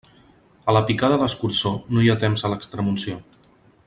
A 0.71 0.73
la 0.77 0.81
picada 0.87 1.19
d'escurçó, 1.23 1.73
no 1.97 2.03
hi 2.05 2.11
ha 2.15 2.19
temps 2.27 2.45
a 2.45 2.51
l'extremunció. 2.55 3.21